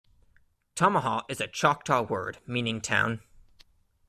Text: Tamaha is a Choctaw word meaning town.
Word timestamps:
Tamaha 0.75 1.21
is 1.29 1.39
a 1.39 1.47
Choctaw 1.47 2.01
word 2.01 2.39
meaning 2.47 2.81
town. 2.81 3.21